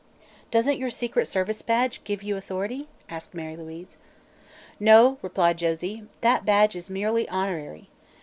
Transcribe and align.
"Doesn't 0.49 0.79
your 0.79 0.89
secret 0.89 1.27
service 1.27 1.61
badge 1.61 2.03
give 2.03 2.23
you 2.23 2.35
authority?" 2.35 2.87
asked 3.07 3.35
Mary 3.35 3.55
Louise. 3.55 3.97
"No," 4.79 5.19
replied 5.21 5.57
Josie; 5.59 6.07
"that 6.21 6.43
badge 6.43 6.75
is 6.75 6.89
merely 6.89 7.29
honorary. 7.29 7.87